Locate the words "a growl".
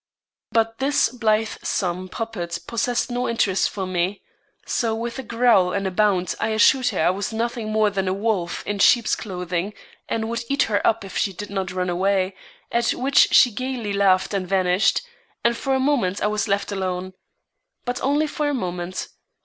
5.19-5.73